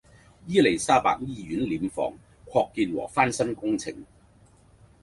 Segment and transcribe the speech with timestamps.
[0.47, 2.11] 伊利沙伯醫院殮房
[2.47, 3.95] 擴建和翻新工程